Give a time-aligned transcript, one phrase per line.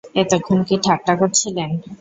[0.15, 1.69] এতক্ষণ কি ঠাট্টা করছিলেন?